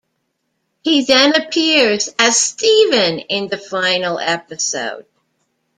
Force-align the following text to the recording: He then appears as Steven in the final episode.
He 0.81 1.05
then 1.05 1.35
appears 1.35 2.09
as 2.17 2.35
Steven 2.35 3.19
in 3.19 3.49
the 3.49 3.57
final 3.59 4.17
episode. 4.17 5.05